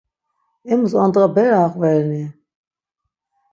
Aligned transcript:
Emus 0.71 0.93
andğa 1.03 1.25
bere 1.35 1.57
aqvereni? 1.65 2.23